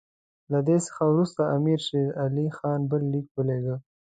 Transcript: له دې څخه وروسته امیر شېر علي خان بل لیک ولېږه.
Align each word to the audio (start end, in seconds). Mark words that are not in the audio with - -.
له 0.51 0.59
دې 0.67 0.77
څخه 0.87 1.01
وروسته 1.11 1.41
امیر 1.57 1.79
شېر 1.87 2.07
علي 2.23 2.47
خان 2.57 2.79
بل 2.91 3.01
لیک 3.11 3.27
ولېږه. 3.33 3.75